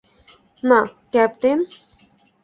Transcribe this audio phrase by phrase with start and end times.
[0.63, 0.79] না,
[1.13, 1.59] ক্যাপ্টেন।